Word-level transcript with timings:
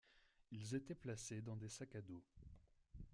Ils 0.49 0.73
étaient 0.73 0.95
placés 0.95 1.43
dans 1.43 1.55
des 1.55 1.69
sacs 1.69 1.93
à 1.95 2.01
dos. 2.01 2.23